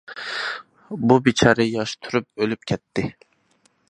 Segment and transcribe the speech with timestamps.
[1.11, 3.09] بۇ بىچارە ياش تۇرۇپ ئۆلۈپ كەتتى.